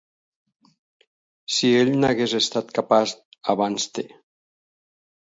[1.57, 3.17] Si ell n'hagués estat capaç
[3.57, 4.11] abans de.